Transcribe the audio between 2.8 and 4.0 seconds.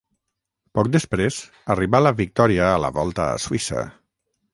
la Volta a Suïssa.